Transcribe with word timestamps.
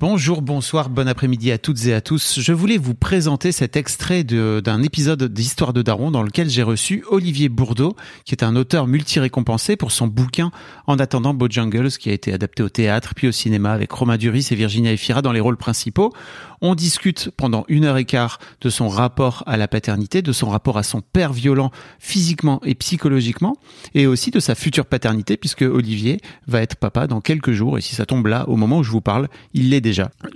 Bonjour, 0.00 0.40
bonsoir, 0.40 0.88
bon 0.88 1.08
après-midi 1.08 1.52
à 1.52 1.58
toutes 1.58 1.84
et 1.84 1.92
à 1.92 2.00
tous. 2.00 2.40
Je 2.40 2.54
voulais 2.54 2.78
vous 2.78 2.94
présenter 2.94 3.52
cet 3.52 3.76
extrait 3.76 4.24
d'un 4.24 4.82
épisode 4.82 5.24
d'Histoire 5.24 5.74
de 5.74 5.82
Daron 5.82 6.10
dans 6.10 6.22
lequel 6.22 6.48
j'ai 6.48 6.62
reçu 6.62 7.04
Olivier 7.10 7.50
Bourdeau, 7.50 7.94
qui 8.24 8.34
est 8.34 8.42
un 8.42 8.56
auteur 8.56 8.86
multi-récompensé 8.86 9.76
pour 9.76 9.92
son 9.92 10.06
bouquin 10.06 10.52
En 10.86 10.98
attendant 10.98 11.34
Bojangles, 11.34 11.90
qui 11.90 12.08
a 12.08 12.14
été 12.14 12.32
adapté 12.32 12.62
au 12.62 12.70
théâtre 12.70 13.14
puis 13.14 13.28
au 13.28 13.32
cinéma 13.32 13.72
avec 13.72 13.92
Romain 13.92 14.16
Duris 14.16 14.48
et 14.50 14.54
Virginia 14.54 14.90
Efira 14.90 15.20
dans 15.20 15.32
les 15.32 15.40
rôles 15.40 15.58
principaux. 15.58 16.14
On 16.62 16.74
discute 16.74 17.30
pendant 17.36 17.64
une 17.68 17.84
heure 17.84 17.96
et 17.98 18.04
quart 18.04 18.38
de 18.62 18.70
son 18.70 18.88
rapport 18.88 19.42
à 19.46 19.58
la 19.58 19.68
paternité, 19.68 20.22
de 20.22 20.32
son 20.32 20.48
rapport 20.48 20.78
à 20.78 20.82
son 20.82 21.02
père 21.02 21.32
violent 21.32 21.70
physiquement 21.98 22.60
et 22.64 22.74
psychologiquement, 22.74 23.56
et 23.94 24.06
aussi 24.06 24.30
de 24.30 24.40
sa 24.40 24.54
future 24.54 24.84
paternité, 24.86 25.36
puisque 25.36 25.62
Olivier 25.62 26.20
va 26.46 26.60
être 26.62 26.76
papa 26.76 27.06
dans 27.06 27.20
quelques 27.20 27.52
jours, 27.52 27.78
et 27.78 27.80
si 27.80 27.94
ça 27.94 28.04
tombe 28.04 28.26
là, 28.26 28.46
au 28.48 28.56
moment 28.56 28.78
où 28.78 28.82
je 28.82 28.90
vous 28.90 29.00
parle, 29.00 29.28
il 29.54 29.70
l'est 29.70 29.80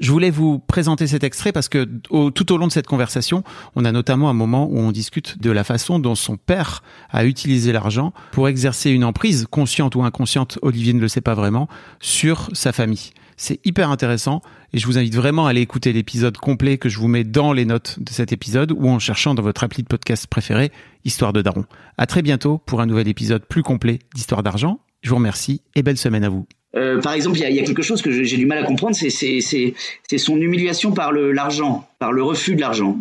Je 0.01 0.11
voulais 0.11 0.31
vous 0.31 0.59
présenter 0.59 1.07
cet 1.07 1.25
extrait 1.25 1.53
parce 1.53 1.69
que 1.69 1.85
tout 2.31 2.53
au 2.53 2.57
long 2.57 2.67
de 2.67 2.73
cette 2.73 2.87
conversation, 2.87 3.45
on 3.77 3.85
a 3.85 3.93
notamment 3.93 4.29
un 4.29 4.35
moment 4.35 4.69
où 4.71 4.79
on 4.79 4.93
discute 4.93 5.41
de 5.41 5.51
la 5.51 5.65
façon 5.65 5.99
dont 5.99 6.15
son 6.15 6.37
père 6.37 6.83
a 7.11 7.25
utilisé 7.25 7.73
l'argent 7.73 8.13
pour 8.33 8.49
exercer 8.49 8.91
une 8.91 9.05
emprise, 9.05 9.47
consciente 9.51 9.95
ou 9.97 10.03
inconsciente, 10.03 10.59
Olivier 10.63 10.93
ne 10.93 11.01
le 11.01 11.09
sait 11.09 11.21
pas 11.21 11.35
vraiment, 11.35 11.69
sur 12.01 12.49
sa 12.53 12.73
famille. 12.73 13.13
C'est 13.37 13.61
hyper 13.65 13.91
intéressant 13.91 14.43
et 14.73 14.79
je 14.79 14.87
vous 14.87 14.99
invite 14.99 15.15
vraiment 15.15 15.47
à 15.47 15.51
aller 15.51 15.61
écouter 15.61 15.93
l'épisode 15.93 16.37
complet 16.37 16.79
que 16.79 16.89
je 16.89 16.99
vous 16.99 17.09
mets 17.09 17.25
dans 17.25 17.53
les 17.53 17.65
notes 17.65 17.99
de 17.99 18.11
cet 18.11 18.33
épisode 18.33 18.73
ou 18.73 18.89
en 18.89 18.99
cherchant 18.99 19.35
dans 19.35 19.43
votre 19.43 19.65
appli 19.65 19.83
de 19.83 19.89
podcast 19.89 20.27
préféré 20.27 20.71
Histoire 21.05 21.33
de 21.33 21.43
Daron. 21.43 21.65
À 21.99 22.07
très 22.07 22.23
bientôt 22.23 22.59
pour 22.59 22.81
un 22.81 22.87
nouvel 22.87 23.09
épisode 23.09 23.45
plus 23.45 23.63
complet 23.63 23.99
d'Histoire 24.15 24.43
d'argent. 24.43 24.81
Je 25.03 25.11
vous 25.11 25.17
remercie 25.17 25.63
et 25.75 25.83
belle 25.83 25.99
semaine 25.99 26.25
à 26.25 26.29
vous. 26.29 26.47
Euh, 26.77 27.01
par 27.01 27.13
exemple, 27.13 27.39
il 27.39 27.55
y, 27.55 27.61
a 27.61 27.63
quelque 27.63 27.83
chose 27.83 28.03
que 28.03 28.11
j'ai 28.11 28.37
du 28.37 28.47
mal 28.47 28.59
à 28.59 28.65
comprendre, 28.65 28.97
c'est 28.97 30.19
son 30.19 30.41
humiliation 30.41 30.93
par 30.93 31.13
l'argent, 31.13 31.89
par 31.99 32.13
le 32.13 32.23
refus 32.23 32.57
de 32.57 32.61
l'argent. 32.61 32.99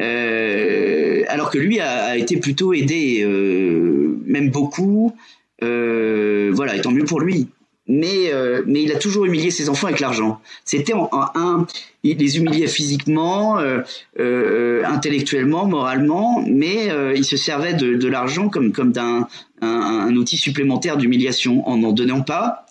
Euh, 0.00 1.22
alors 1.28 1.50
que 1.50 1.58
lui 1.58 1.80
a, 1.80 2.16
été 2.16 2.38
plutôt 2.38 2.72
aidé, 2.72 3.22
euh, 3.22 4.18
même 4.26 4.50
beaucoup. 4.50 5.14
voilà, 5.60 6.76
et 6.76 6.80
tant 6.80 6.90
mieux 6.90 7.04
pour 7.04 7.20
lui 7.20 7.48
mais, 7.92 8.32
euh, 8.32 8.62
mais 8.66 8.82
il 8.82 8.90
a 8.90 8.96
toujours 8.96 9.26
humilié 9.26 9.50
ses 9.50 9.68
enfants 9.68 9.88
avec 9.88 10.00
l'argent. 10.00 10.40
C'était 10.64 10.94
un, 10.94 11.08
un, 11.34 11.66
il 12.02 12.16
les 12.16 12.38
humiliait 12.38 12.66
physiquement, 12.66 13.58
euh, 13.58 13.82
euh, 14.18 14.82
intellectuellement, 14.86 15.66
moralement, 15.66 16.42
mais 16.48 16.88
il 17.14 17.24
se 17.24 17.36
servait 17.36 17.74
de, 17.74 18.08
l'argent 18.08 18.48
comme, 18.48 18.72
comme 18.72 18.92
d'un 18.92 19.28
un, 19.60 20.16
outil 20.16 20.38
supplémentaire 20.38 20.96
d'humiliation 20.96 21.68
en 21.68 21.76
n'en 21.76 21.92
donnant 21.92 22.22
pas, 22.22 22.64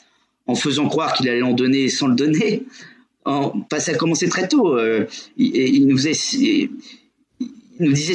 en 0.47 0.55
faisant 0.55 0.87
croire 0.89 1.13
qu'il 1.13 1.29
allait 1.29 1.43
en 1.43 1.53
donner 1.53 1.87
sans 1.87 2.07
le 2.07 2.15
donner. 2.15 2.63
Ça 3.25 3.91
a 3.91 3.93
commencé 3.93 4.27
très 4.27 4.47
tôt. 4.47 4.75
il 5.37 5.85
nous 5.87 5.97
disait 5.97 6.13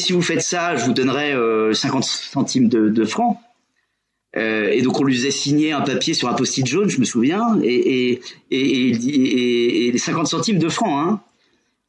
si 0.00 0.12
vous 0.12 0.22
faites 0.22 0.42
ça, 0.42 0.74
je 0.74 0.84
vous 0.86 0.92
donnerai 0.92 1.34
50 1.72 2.02
centimes 2.02 2.68
de, 2.68 2.88
de 2.88 3.04
francs. 3.04 3.38
Euh, 4.36 4.68
et 4.70 4.82
donc 4.82 5.00
on 5.00 5.04
lui 5.04 5.14
faisait 5.14 5.30
signer 5.30 5.72
un 5.72 5.80
papier 5.80 6.12
sur 6.12 6.28
un 6.28 6.34
post-it 6.34 6.66
jaune, 6.66 6.90
je 6.90 7.00
me 7.00 7.04
souviens, 7.04 7.58
et, 7.62 8.10
et, 8.10 8.20
et, 8.50 9.86
et 9.86 9.92
les 9.92 9.98
50 9.98 10.26
centimes 10.26 10.58
de 10.58 10.68
francs. 10.68 11.08
Hein. 11.08 11.20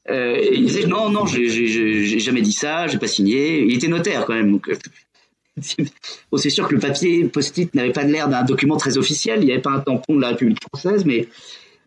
Euh, 0.09 0.40
il 0.53 0.66
disait 0.66 0.86
non, 0.86 1.09
non, 1.09 1.25
j'ai 1.25 2.19
jamais 2.19 2.41
dit 2.41 2.53
ça, 2.53 2.88
j'ai 2.88 2.97
pas 2.97 3.07
signé. 3.07 3.63
Il 3.63 3.75
était 3.75 3.90
notaire 3.90 4.25
quand 4.25 4.34
même. 4.34 4.59
Euh, 4.69 4.75
bon, 6.31 6.38
c'est 6.38 6.50
sûr 6.50 6.68
que 6.68 6.75
le 6.75 6.80
papier 6.80 7.25
post-it 7.25 7.74
n'avait 7.75 7.91
pas 7.91 8.03
l'air 8.03 8.30
d'un 8.30 8.44
document 8.44 8.78
très 8.78 8.97
officiel. 8.97 9.40
Il 9.41 9.47
n'y 9.47 9.52
avait 9.52 9.62
pas 9.62 9.72
un 9.72 9.80
tampon 9.80 10.16
de 10.16 10.22
la 10.22 10.30
République 10.30 10.62
française, 10.62 11.03
mais 11.06 11.28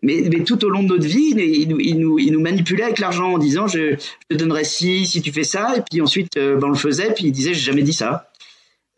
mais, 0.03 0.43
tout 0.43 0.65
au 0.65 0.69
long 0.69 0.81
de 0.81 0.87
notre 0.87 1.05
vie, 1.05 1.35
il, 1.37 1.69
nous, 1.69 1.79
il, 1.79 1.99
nous, 1.99 2.17
il 2.17 2.31
nous, 2.31 2.41
manipulait 2.41 2.85
avec 2.85 2.97
l'argent 2.97 3.33
en 3.33 3.37
disant 3.37 3.67
je, 3.67 3.91
je, 3.91 3.95
te 4.29 4.33
donnerai 4.33 4.63
ci 4.63 5.05
si 5.05 5.21
tu 5.21 5.31
fais 5.31 5.43
ça, 5.43 5.75
et 5.77 5.81
puis 5.87 6.01
ensuite 6.01 6.33
ben, 6.35 6.59
on 6.63 6.69
le 6.69 6.75
faisait, 6.75 7.13
puis 7.13 7.25
il 7.25 7.31
disait 7.31 7.53
j'ai 7.53 7.61
jamais 7.61 7.83
dit 7.83 7.93
ça. 7.93 8.30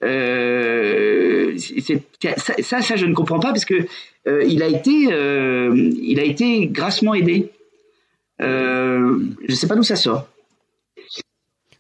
Euh, 0.03 1.57
ça, 1.57 2.81
ça, 2.81 2.95
je 2.95 3.05
ne 3.05 3.13
comprends 3.13 3.39
pas 3.39 3.49
parce 3.49 3.65
que 3.65 3.85
euh, 4.27 4.43
il 4.43 4.61
a 4.61 4.67
été, 4.67 5.11
euh, 5.11 5.91
il 6.01 6.19
a 6.19 6.23
été 6.23 6.67
grassement 6.67 7.13
aidé. 7.13 7.51
je 8.39 9.41
ne 9.47 9.55
sais 9.55 9.67
pas 9.67 9.75
d'où 9.75 9.83
ça 9.83 9.95
sort. 9.95 10.27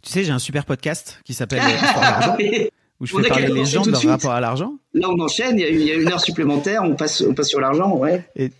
Tu 0.01 0.11
sais, 0.11 0.23
j'ai 0.23 0.31
un 0.31 0.39
super 0.39 0.65
podcast 0.65 1.21
qui 1.23 1.33
s'appelle 1.33 1.61
où 2.99 3.05
je 3.05 3.15
fais 3.15 3.27
parler 3.29 3.47
les 3.47 3.65
gens 3.65 3.83
de 3.83 3.91
leur 3.91 4.03
rapport 4.03 4.31
à 4.31 4.41
l'argent. 4.41 4.77
Là, 4.93 5.09
on 5.09 5.19
enchaîne. 5.19 5.57
Il 5.57 5.81
y, 5.81 5.91
a, 5.91 5.95
une 5.95 6.09
heure 6.09 6.19
supplémentaire. 6.19 6.83
On 6.83 6.95
passe, 6.95 7.21
on 7.21 7.33
passe 7.33 7.49
sur 7.49 7.61
l'argent, 7.61 7.95
ouais. 7.95 8.25
Et, 8.35 8.51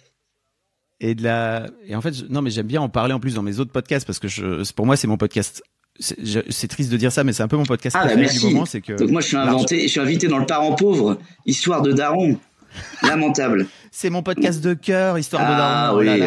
et 1.02 1.16
de 1.16 1.24
la, 1.24 1.68
et 1.86 1.96
en 1.96 2.02
fait, 2.02 2.30
non, 2.30 2.42
mais 2.42 2.50
j'aime 2.50 2.68
bien 2.68 2.82
en 2.82 2.88
parler 2.88 3.14
en 3.14 3.20
plus 3.20 3.36
dans 3.36 3.44
mes 3.44 3.60
autres 3.60 3.72
podcasts 3.72 4.06
parce 4.06 4.20
que 4.20 4.30
je, 4.30 4.72
pour 4.72 4.86
moi, 4.86 4.96
c'est 4.96 5.08
mon 5.08 5.18
podcast 5.18 5.62
c'est 6.00 6.68
triste 6.68 6.92
de 6.92 6.98
dire 6.98 7.12
ça, 7.12 7.24
mais 7.24 7.34
c'est 7.34 7.44
un 7.44 7.48
peu 7.48 7.58
mon 7.58 7.66
podcast 7.66 7.96
ah, 8.00 8.06
bah 8.08 8.16
du 8.16 8.40
moment. 8.40 8.66
C'est 8.66 8.82
que 8.82 8.94
Donc 8.94 9.12
moi, 9.12 9.22
je 9.22 9.28
suis 9.28 9.38
inventé, 9.38 9.84
je 9.84 9.88
suis 9.88 10.00
invité 10.00 10.28
dans 10.28 10.40
le 10.40 10.46
parent 10.46 10.74
pauvre, 10.74 11.20
histoire 11.46 11.82
de 11.82 11.92
Daron. 11.92 12.38
Lamentable. 13.04 13.68
c'est 13.92 14.10
mon 14.10 14.24
podcast 14.24 14.60
de 14.64 14.74
cœur, 14.74 15.20
histoire 15.20 15.44
de 15.44 15.56
Daron. 15.56 15.64
Ah 15.64 15.96
oui, 15.96 16.24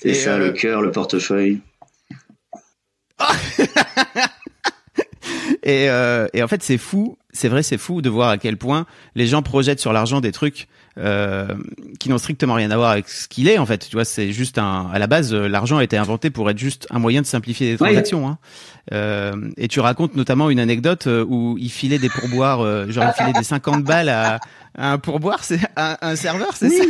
c'est 0.00 0.14
ça, 0.14 0.38
le 0.38 0.46
euh, 0.46 0.52
cœur, 0.52 0.80
le 0.80 0.90
portefeuille. 0.90 1.60
et, 5.70 5.88
euh, 5.88 6.26
et 6.32 6.42
en 6.42 6.48
fait, 6.48 6.62
c'est 6.62 6.78
fou. 6.78 7.16
C'est 7.32 7.48
vrai, 7.48 7.62
c'est 7.62 7.78
fou 7.78 8.02
de 8.02 8.10
voir 8.10 8.28
à 8.30 8.38
quel 8.38 8.56
point 8.56 8.86
les 9.14 9.26
gens 9.26 9.42
projettent 9.42 9.80
sur 9.80 9.92
l'argent 9.92 10.20
des 10.20 10.32
trucs 10.32 10.66
euh, 10.98 11.46
qui 12.00 12.08
n'ont 12.08 12.18
strictement 12.18 12.54
rien 12.54 12.70
à 12.72 12.76
voir 12.76 12.90
avec 12.90 13.08
ce 13.08 13.28
qu'il 13.28 13.48
est 13.48 13.58
en 13.58 13.66
fait. 13.66 13.88
Tu 13.88 13.94
vois, 13.94 14.04
c'est 14.04 14.32
juste 14.32 14.58
un. 14.58 14.90
À 14.92 14.98
la 14.98 15.06
base, 15.06 15.32
euh, 15.32 15.48
l'argent 15.48 15.78
a 15.78 15.84
été 15.84 15.96
inventé 15.96 16.30
pour 16.30 16.50
être 16.50 16.58
juste 16.58 16.88
un 16.90 16.98
moyen 16.98 17.22
de 17.22 17.26
simplifier 17.26 17.70
les 17.70 17.76
transactions. 17.76 18.28
Hein. 18.28 18.38
Euh, 18.92 19.32
et 19.56 19.68
tu 19.68 19.78
racontes 19.78 20.16
notamment 20.16 20.50
une 20.50 20.58
anecdote 20.58 21.06
où 21.06 21.56
il 21.58 21.70
filait 21.70 22.00
des 22.00 22.08
pourboires, 22.08 22.90
genre 22.90 23.04
il 23.06 23.12
filait 23.16 23.38
des 23.38 23.44
50 23.44 23.84
balles 23.84 24.08
à, 24.08 24.40
un 24.76 24.98
pourboire, 24.98 25.44
c'est 25.44 25.60
un, 25.76 25.96
un, 26.00 26.16
serveur, 26.16 26.56
c'est 26.56 26.70
ça? 26.70 26.84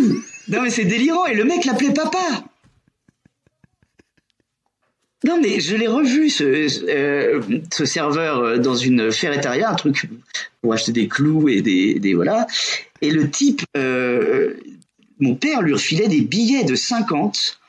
Non 0.48 0.62
mais 0.62 0.70
c'est 0.70 0.84
délirant 0.84 1.26
et 1.26 1.34
le 1.34 1.44
mec 1.44 1.64
l'appelait 1.66 1.92
papa. 1.92 2.18
Non, 5.24 5.38
mais 5.40 5.60
je 5.60 5.76
l'ai 5.76 5.86
revu, 5.86 6.30
ce, 6.30 6.68
ce, 6.68 7.84
serveur, 7.84 8.58
dans 8.58 8.74
une 8.74 9.12
ferretaria, 9.12 9.70
un 9.70 9.74
truc 9.74 10.08
pour 10.62 10.72
acheter 10.72 10.92
des 10.92 11.08
clous 11.08 11.48
et 11.48 11.60
des, 11.60 12.14
voilà. 12.14 12.46
Et 13.02 13.10
le 13.10 13.30
type, 13.30 13.62
euh, 13.76 14.54
mon 15.18 15.34
père 15.34 15.62
lui 15.62 15.74
refilait 15.74 16.08
des 16.08 16.22
billets 16.22 16.64
de 16.64 16.74
50 16.74 17.60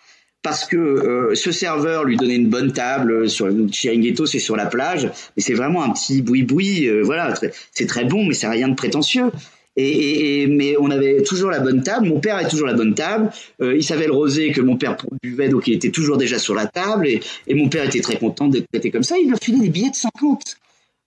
parce 0.43 0.65
que 0.65 0.77
euh, 0.77 1.35
ce 1.35 1.51
serveur 1.51 2.03
lui 2.03 2.17
donnait 2.17 2.35
une 2.35 2.49
bonne 2.49 2.73
table 2.73 3.29
sur 3.29 3.47
Chiringuito, 3.69 4.25
c'est 4.25 4.39
sur 4.39 4.55
la 4.55 4.65
plage, 4.65 5.11
mais 5.35 5.43
c'est 5.43 5.53
vraiment 5.53 5.83
un 5.83 5.91
petit 5.91 6.21
boui-boui, 6.21 6.87
euh, 6.87 7.01
voilà, 7.03 7.33
c'est 7.71 7.85
très 7.85 8.05
bon, 8.05 8.25
mais 8.25 8.33
c'est 8.33 8.47
rien 8.47 8.67
de 8.67 8.75
prétentieux. 8.75 9.31
Et, 9.77 10.47
mais 10.47 10.75
on 10.79 10.91
avait 10.91 11.23
toujours 11.23 11.49
la 11.49 11.59
bonne 11.59 11.83
table. 11.83 12.07
Mon 12.07 12.19
père 12.19 12.35
avait 12.35 12.49
toujours 12.49 12.67
la 12.67 12.73
bonne 12.73 12.93
table. 12.93 13.31
Euh, 13.61 13.75
il 13.75 13.83
savait 13.83 14.05
le 14.05 14.13
rosé 14.13 14.51
que 14.51 14.61
mon 14.61 14.75
père 14.75 14.97
buvait, 15.23 15.49
donc 15.49 15.67
il 15.67 15.73
était 15.73 15.91
toujours 15.91 16.17
déjà 16.17 16.39
sur 16.39 16.53
la 16.53 16.67
table. 16.67 17.07
Et, 17.07 17.21
mon 17.53 17.69
père 17.69 17.85
était 17.85 18.01
très 18.01 18.17
content 18.17 18.47
d'être 18.47 18.67
traité 18.71 18.91
comme 18.91 19.03
ça. 19.03 19.17
Il 19.17 19.29
lui 19.29 19.37
filait 19.41 19.59
des 19.59 19.69
billets 19.69 19.89
de 19.89 19.95
50. 19.95 20.57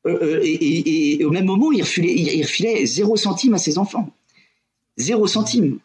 Euh, 0.06 0.18
euh, 0.22 0.40
et, 0.42 1.24
au 1.24 1.30
même 1.30 1.44
moment, 1.44 1.72
il 1.72 1.82
refilait, 1.82 2.12
il, 2.14 2.42
refilait 2.42 2.86
zéro 2.86 3.16
centime 3.16 3.54
à 3.54 3.58
ses 3.58 3.76
enfants. 3.76 4.10
Zéro 4.96 5.26
centime. 5.26 5.78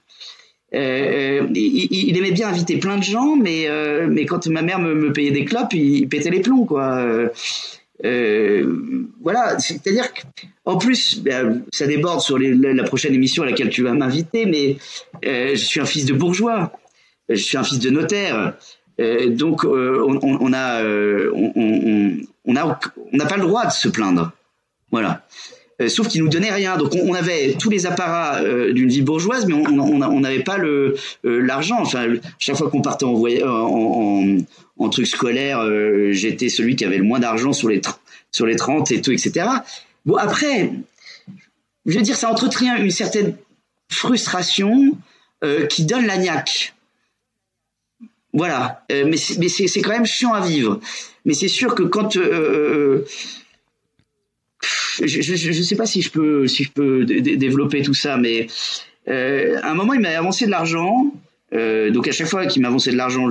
Il, 0.71 2.17
aimait 2.17 2.31
bien 2.31 2.49
inviter 2.49 2.77
plein 2.77 2.97
de 2.97 3.03
gens, 3.03 3.35
mais, 3.35 3.67
mais 4.07 4.25
quand 4.25 4.47
ma 4.47 4.61
mère 4.61 4.79
me, 4.79 5.11
payait 5.11 5.31
des 5.31 5.43
clopes, 5.43 5.73
il, 5.73 6.07
pétait 6.07 6.29
les 6.29 6.41
plombs, 6.41 6.65
quoi. 6.65 7.29
Voilà, 9.21 9.59
c'est-à-dire 9.59 10.09
qu'en 10.63 10.77
plus, 10.77 11.19
ben, 11.19 11.63
ça 11.71 11.87
déborde 11.87 12.21
sur 12.21 12.37
la 12.39 12.83
prochaine 12.83 13.13
émission 13.13 13.43
à 13.43 13.47
laquelle 13.47 13.69
tu 13.69 13.83
vas 13.83 13.93
m'inviter, 13.93 14.45
mais 14.45 14.77
je 15.23 15.55
suis 15.55 15.79
un 15.79 15.85
fils 15.85 16.05
de 16.05 16.13
bourgeois, 16.13 16.71
je 17.27 17.35
suis 17.35 17.57
un 17.57 17.63
fils 17.63 17.79
de 17.79 17.89
notaire, 17.89 18.55
donc 19.27 19.63
on, 19.63 20.19
on, 20.21 20.53
a, 20.53 20.83
on, 20.83 22.17
on 22.45 22.53
n'a 22.53 22.79
on 23.11 23.17
n'a 23.17 23.25
pas 23.25 23.37
le 23.37 23.43
droit 23.43 23.65
de 23.65 23.71
se 23.71 23.89
plaindre. 23.89 24.31
Voilà. 24.91 25.25
Sauf 25.87 26.07
qu'il 26.07 26.21
nous 26.23 26.29
donnait 26.29 26.51
rien. 26.51 26.77
Donc 26.77 26.93
on, 26.95 27.13
avait 27.13 27.55
tous 27.59 27.69
les 27.69 27.85
apparats 27.85 28.41
d'une 28.71 28.89
vie 28.89 29.01
bourgeoise, 29.01 29.45
mais 29.45 29.53
on 29.53 30.19
n'avait 30.19 30.43
pas 30.43 30.57
le 30.57 30.95
l'argent. 31.23 31.77
Enfin, 31.79 32.07
chaque 32.37 32.57
fois 32.57 32.69
qu'on 32.69 32.81
partait 32.81 33.05
en, 33.05 34.89
truc 34.91 35.07
scolaire, 35.07 35.61
j'étais 36.11 36.49
celui 36.49 36.75
qui 36.75 36.85
avait 36.85 36.97
le 36.97 37.03
moins 37.03 37.19
d'argent 37.19 37.53
sur 37.53 37.69
les 37.69 37.81
sur 38.31 38.45
les 38.45 38.55
30 38.55 38.91
et 38.91 39.01
tout, 39.01 39.11
etc. 39.11 39.47
Bon 40.05 40.15
après, 40.15 40.71
je 41.85 41.97
veux 41.97 42.03
dire, 42.03 42.15
ça 42.15 42.29
entretient 42.29 42.77
une 42.77 42.91
certaine 42.91 43.35
frustration 43.89 44.97
qui 45.69 45.85
donne 45.85 46.05
la 46.05 46.17
niaque. 46.17 46.73
Voilà, 48.33 48.83
euh, 48.91 49.05
mais 49.07 49.17
c'est 49.17 49.81
quand 49.81 49.91
même 49.91 50.05
chiant 50.05 50.33
à 50.33 50.41
vivre. 50.41 50.79
Mais 51.25 51.33
c'est 51.33 51.47
sûr 51.47 51.73
que 51.73 51.83
quand 51.83 52.15
euh, 52.15 52.21
euh, 52.21 53.07
je 54.61 55.47
ne 55.47 55.63
sais 55.63 55.75
pas 55.75 55.85
si 55.85 56.01
je 56.01 56.11
peux 56.11 57.05
développer 57.05 57.81
tout 57.81 57.93
ça, 57.93 58.17
mais 58.17 58.47
à 59.07 59.71
un 59.71 59.73
moment 59.73 59.93
il 59.93 60.01
m'a 60.01 60.17
avancé 60.17 60.45
de 60.45 60.51
l'argent. 60.51 61.13
donc 61.51 62.07
à 62.07 62.11
chaque 62.11 62.27
fois 62.27 62.45
qu'il 62.45 62.61
m'avançait 62.61 62.91
de 62.91 62.97
l'argent, 62.97 63.27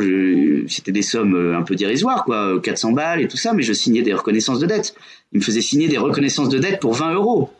c'était 0.69 0.92
des 0.92 1.02
sommes 1.02 1.54
un 1.54 1.62
peu 1.62 1.75
dérisoires, 1.75 2.25
quoi, 2.25 2.60
400 2.62 2.92
balles 2.92 3.20
et 3.20 3.28
tout 3.28 3.36
ça, 3.36 3.52
mais 3.52 3.62
je 3.62 3.72
signais 3.72 4.02
des 4.02 4.14
reconnaissances 4.14 4.60
de 4.60 4.66
dette. 4.66 4.94
Il 5.32 5.38
me 5.38 5.44
faisait 5.44 5.60
signer 5.60 5.88
des 5.88 5.98
reconnaissances 5.98 6.48
de 6.48 6.58
dette 6.58 6.80
pour 6.80 6.94
20 6.94 7.14
euros. 7.14 7.50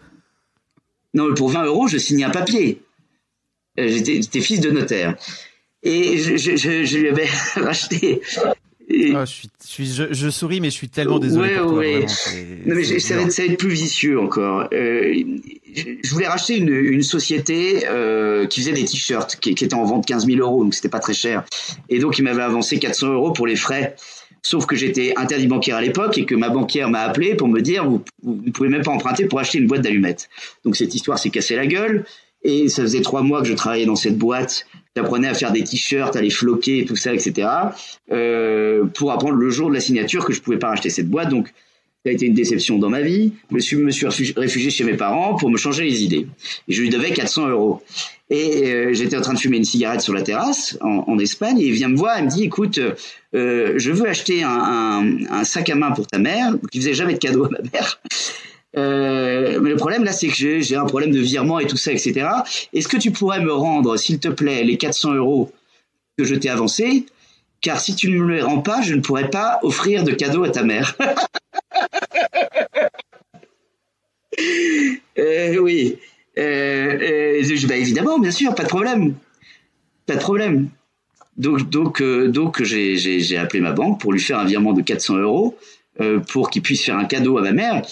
Non, 1.14 1.32
pour 1.35 1.49
20 1.50 1.64
euros, 1.64 1.88
je 1.88 1.99
signais 1.99 2.25
un 2.25 2.31
papier. 2.31 2.81
J'étais 3.76 4.41
fils 4.41 4.61
de 4.61 4.71
notaire 4.71 5.14
et 5.82 6.19
je, 6.19 6.37
je, 6.37 6.99
lui 6.99 7.09
avais 7.09 7.29
racheté. 7.56 8.21
Ah, 9.14 9.25
je, 9.26 9.46
suis, 9.61 9.87
je, 9.87 10.05
je, 10.12 10.31
souris, 10.31 10.61
mais 10.61 10.70
je 10.70 10.75
suis 10.75 10.88
tellement 10.88 11.19
désolé. 11.19 11.50
Ouais, 11.50 11.58
pour 11.58 11.70
toi, 11.73 11.79
ouais. 11.81 12.06
non, 12.64 12.75
mais 12.75 12.85
ça 12.85 13.17
va, 13.17 13.23
être, 13.23 13.32
ça 13.32 13.43
va, 13.43 13.52
être, 13.52 13.58
plus 13.58 13.69
vicieux 13.69 14.19
encore. 14.19 14.69
Euh, 14.73 15.14
je 15.75 16.11
voulais 16.11 16.26
racheter 16.26 16.56
une, 16.56 16.70
une 16.70 17.02
société 17.02 17.87
euh, 17.87 18.46
qui 18.46 18.61
faisait 18.61 18.73
des 18.73 18.85
t-shirts, 18.85 19.37
qui, 19.37 19.55
qui, 19.55 19.64
était 19.64 19.75
en 19.75 19.85
vente 19.85 20.06
15 20.06 20.26
000 20.26 20.38
euros, 20.40 20.64
donc 20.64 20.75
c'était 20.75 20.88
pas 20.88 21.00
très 21.00 21.12
cher. 21.12 21.44
Et 21.90 21.99
donc 21.99 22.19
il 22.19 22.23
m'avait 22.23 22.43
avancé 22.43 22.79
400 22.79 23.12
euros 23.12 23.32
pour 23.32 23.46
les 23.46 23.56
frais. 23.56 23.94
Sauf 24.40 24.64
que 24.64 24.76
j'étais 24.76 25.12
interdit 25.17 25.49
bancaire 25.49 25.76
à 25.76 25.82
l'époque 25.82 26.17
et 26.17 26.25
que 26.25 26.35
ma 26.35 26.49
banquière 26.49 26.88
m'a 26.88 27.00
appelé 27.00 27.35
pour 27.35 27.49
me 27.49 27.61
dire 27.61 27.85
vous 27.85 28.02
ne 28.25 28.50
pouvez 28.50 28.70
même 28.70 28.82
pas 28.82 28.93
emprunter 28.93 29.26
pour 29.26 29.38
acheter 29.38 29.58
une 29.58 29.67
boîte 29.67 29.82
d'allumettes. 29.82 30.31
Donc 30.64 30.76
cette 30.76 30.94
histoire 30.94 31.19
s'est 31.19 31.31
cassée 31.31 31.56
la 31.56 31.67
gueule. 31.67 32.05
Et 32.44 32.69
ça 32.69 32.82
faisait 32.82 33.00
trois 33.00 33.23
mois 33.23 33.43
que 33.43 33.49
je 33.49 33.55
travaillais 33.55 33.85
dans 33.85 33.96
cette 33.96 34.17
boîte. 34.17 34.67
J'apprenais 34.99 35.29
à 35.29 35.35
faire 35.35 35.53
des 35.53 35.62
t-shirts, 35.62 36.17
à 36.17 36.21
les 36.21 36.31
floquer, 36.31 36.85
tout 36.85 36.97
ça, 36.97 37.15
etc. 37.15 37.49
Euh, 38.11 38.85
pour 38.87 39.12
apprendre 39.12 39.37
le 39.37 39.49
jour 39.49 39.69
de 39.69 39.75
la 39.75 39.81
signature 39.81 40.25
que 40.25 40.33
je 40.33 40.41
pouvais 40.41 40.59
pas 40.59 40.71
racheter 40.71 40.91
cette 40.91 41.09
boîte. 41.09 41.29
Donc, 41.29 41.47
ça 42.05 42.11
a 42.11 42.11
été 42.11 42.27
une 42.27 42.35
déception 42.35 42.79
dans 42.79 42.89
ma 42.89 43.00
vie. 43.03 43.33
Je 43.49 43.55
me 43.55 43.61
suis, 43.61 43.77
me 43.77 43.93
suis 43.93 44.06
réfugié 44.37 44.71
chez 44.71 44.83
mes 44.83 44.97
parents 44.97 45.37
pour 45.37 45.50
me 45.50 45.56
changer 45.56 45.85
les 45.85 46.03
idées. 46.03 46.27
Et 46.67 46.73
je 46.73 46.83
lui 46.83 46.89
devais 46.89 47.12
400 47.12 47.49
euros. 47.49 47.81
Et 48.29 48.67
euh, 48.67 48.93
j'étais 48.93 49.17
en 49.17 49.21
train 49.21 49.35
de 49.35 49.39
fumer 49.39 49.59
une 49.59 49.65
cigarette 49.65 50.00
sur 50.00 50.12
la 50.12 50.23
terrasse 50.23 50.77
en, 50.81 51.17
Espagne. 51.21 51.61
Et 51.61 51.67
il 51.67 51.73
vient 51.75 51.89
me 51.89 51.97
voir, 51.97 52.19
il 52.19 52.25
me 52.25 52.31
dit, 52.31 52.43
écoute, 52.43 52.81
euh, 53.37 53.75
je 53.77 53.93
veux 53.93 54.09
acheter 54.09 54.43
un, 54.43 55.45
sac 55.45 55.71
à 55.71 55.77
main 55.77 55.93
pour 55.93 56.09
ta 56.09 56.19
mère, 56.19 56.55
qui 56.73 56.81
faisait 56.81 56.95
jamais 56.95 57.15
de 57.15 57.19
cadeau 57.19 57.45
à 57.45 57.50
ma 57.50 57.61
mère. 57.73 58.00
Euh, 58.76 59.61
mais 59.61 59.70
le 59.70 59.76
problème 59.76 60.05
là, 60.05 60.12
c'est 60.12 60.29
que 60.29 60.61
j'ai 60.61 60.76
un 60.76 60.85
problème 60.85 61.11
de 61.11 61.20
virement 61.20 61.59
et 61.59 61.67
tout 61.67 61.76
ça, 61.76 61.93
etc. 61.93 62.29
Est-ce 62.73 62.88
que 62.88 62.97
tu 62.97 63.11
pourrais 63.11 63.41
me 63.41 63.53
rendre, 63.53 63.97
s'il 63.97 64.19
te 64.19 64.29
plaît, 64.29 64.62
les 64.65 64.76
400 64.76 65.15
euros 65.15 65.50
que 66.17 66.25
je 66.25 66.35
t'ai 66.35 66.49
avancés? 66.50 67.06
Car 67.61 67.81
si 67.81 67.97
tu 67.97 68.11
ne 68.11 68.19
me 68.19 68.35
les 68.35 68.43
rends 68.43 68.61
pas, 68.61 68.82
je 68.82 68.94
ne 68.94 69.00
pourrai 69.00 69.31
pas 69.31 69.59
offrir 69.62 70.05
de 70.05 70.12
cadeau 70.12 70.44
à 70.44 70.50
ta 70.50 70.62
mère. 70.62 70.97
euh, 75.19 75.59
oui. 75.59 75.99
Euh, 76.38 77.43
bah, 77.67 77.76
évidemment, 77.76 78.21
bien 78.21 78.31
sûr, 78.31 78.55
pas 78.55 78.62
de 78.62 78.69
problème. 78.69 79.14
Pas 80.06 80.14
de 80.14 80.21
problème. 80.21 80.69
Donc, 81.37 81.69
donc, 81.69 82.00
donc 82.03 82.62
j'ai 82.62 83.37
appelé 83.37 83.61
ma 83.61 83.73
banque 83.73 84.00
pour 84.00 84.12
lui 84.12 84.21
faire 84.21 84.38
un 84.38 84.44
virement 84.44 84.73
de 84.73 84.82
400 84.82 85.17
euros 85.17 85.59
pour 86.29 86.50
qu'il 86.50 86.62
puisse 86.62 86.85
faire 86.85 86.97
un 86.97 87.06
cadeau 87.06 87.38
à 87.38 87.43
ma 87.43 87.50
mère. 87.53 87.82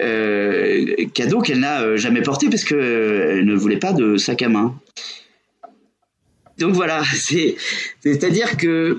Euh, 0.00 1.06
cadeau 1.14 1.40
qu'elle 1.40 1.60
n'a 1.60 1.82
euh, 1.82 1.96
jamais 1.96 2.20
porté 2.20 2.48
parce 2.48 2.64
qu'elle 2.64 2.78
euh, 2.78 3.42
ne 3.44 3.54
voulait 3.54 3.78
pas 3.78 3.92
de 3.92 4.16
sac 4.16 4.42
à 4.42 4.48
main. 4.48 4.74
Donc 6.58 6.74
voilà, 6.74 7.02
c'est 7.14 7.54
c'est-à-dire 8.00 8.56
que 8.56 8.98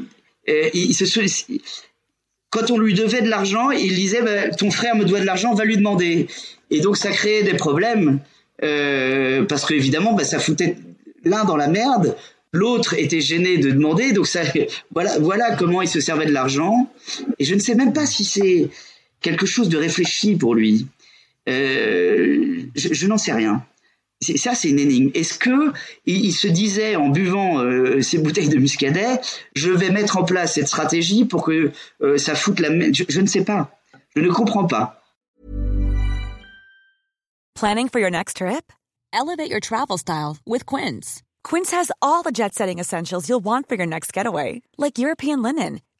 quand 2.50 2.71
on 2.71 2.77
lui 2.77 2.94
devait 2.94 3.21
de 3.21 3.30
l'argent, 3.30 3.71
il 3.71 3.94
disait 3.94 4.21
bah, 4.21 4.50
ton 4.50 4.71
frère 4.71 4.95
me 4.95 5.03
doit 5.03 5.19
de 5.19 5.25
l'argent, 5.25 5.53
va 5.53 5.65
lui 5.65 5.75
demander. 5.75 6.27
Et 6.71 6.80
donc 6.80 6.95
ça 6.95 7.12
créait 7.12 7.44
des 7.44 7.56
problèmes 7.56 8.19
parce 8.59 9.65
qu'évidemment 9.65 10.13
bah, 10.13 10.24
ça 10.24 10.39
foutait 10.39 10.77
l'un 11.25 11.44
dans 11.44 11.57
la 11.57 11.68
merde, 11.68 12.15
l'autre 12.53 12.94
était 12.94 13.19
gêné 13.19 13.57
de 13.57 13.71
demander. 13.71 14.13
Donc 14.13 14.27
ça 14.27 14.41
voilà 14.94 15.19
voilà 15.19 15.56
comment 15.57 15.81
il 15.81 15.89
se 15.89 16.00
servait 16.00 16.25
de 16.25 16.31
l'argent. 16.31 16.89
Et 17.38 17.44
je 17.44 17.53
ne 17.53 17.59
sais 17.59 17.75
même 17.75 17.91
pas 17.91 18.06
si 18.06 18.24
c'est 18.24 18.69
quelque 19.21 19.45
chose 19.45 19.69
de 19.69 19.77
réfléchi 19.77 20.35
pour 20.35 20.56
lui. 20.56 20.88
Euh, 21.47 22.63
je, 22.75 23.07
n'en 23.07 23.17
sais 23.17 23.33
rien. 23.33 23.65
Ça, 24.21 24.56
c'est 24.56 24.69
une 24.69 24.79
énigme. 24.79 25.12
Est-ce 25.13 25.38
que 25.38 25.73
il, 26.06 26.31
se 26.31 26.47
disait 26.47 26.95
en 26.95 27.09
buvant 27.09 27.59
euh, 27.59 28.01
ces 28.01 28.17
bouteilles 28.17 28.50
de 28.50 28.57
muscadet, 28.57 29.19
je 29.56 29.69
vais 29.69 29.89
mettre 29.89 30.17
en 30.17 30.23
place 30.23 30.56
cette 30.56 30.67
stratégie 30.67 31.25
pour 31.25 31.44
que 31.44 31.71
euh, 32.01 32.17
ça 32.17 32.33
foute 32.35 32.59
la 32.59 32.69
je, 32.91 33.03
je 33.07 33.21
ne 33.21 33.27
sais 33.27 33.44
pas. 33.44 33.77
Je 34.15 34.21
ne 34.21 34.29
comprends 34.29 34.65
pas. 34.65 35.01
Planning 37.53 37.89
for 37.89 38.00
your 38.00 38.12
next 38.12 38.38
trip? 38.38 38.71
Elevate 39.13 39.50
your 39.50 39.62
travel 39.62 39.97
style 39.97 40.38
with 40.45 40.65
Quince. 40.65 41.21
Quince 41.44 41.71
has 41.71 41.91
all 42.01 42.21
the 42.23 42.31
jet-setting 42.33 42.79
essentials 42.79 43.29
you'll 43.29 43.44
want 43.44 43.69
for 43.69 43.75
your 43.75 43.85
next 43.85 44.12
getaway, 44.12 44.62
like 44.77 44.97
European 44.97 45.41
linen 45.41 45.79